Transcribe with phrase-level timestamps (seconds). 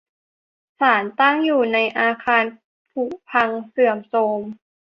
[0.79, 2.43] ศาลตั้งอยู่ในอาคาร
[2.91, 4.39] ผุพังเสื่อมโทรม